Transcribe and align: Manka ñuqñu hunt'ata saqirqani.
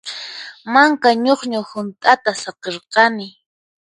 Manka 0.73 1.09
ñuqñu 1.25 1.61
hunt'ata 1.71 2.31
saqirqani. 2.41 3.25